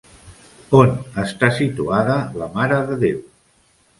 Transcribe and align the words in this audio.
On 0.77 0.93
està 1.25 1.51
situada 1.59 2.17
la 2.43 2.49
Mare 2.57 2.83
de 2.91 3.01
Déu? 3.07 3.21